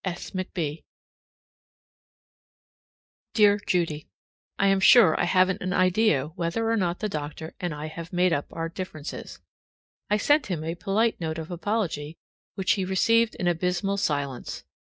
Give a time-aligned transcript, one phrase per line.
[0.03, 0.31] S.
[0.31, 0.83] McB.
[3.35, 4.07] Dear Judy:
[4.57, 8.11] I am sure I haven't an idea whether or not the doctor and I have
[8.11, 9.39] made up our differences.
[10.09, 12.17] I sent him a polite note of apology,
[12.55, 14.63] which he received in abysmal silence.